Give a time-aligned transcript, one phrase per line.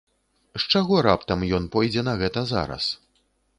[0.63, 2.83] З чаго раптам ён пойдзе на гэта зараз?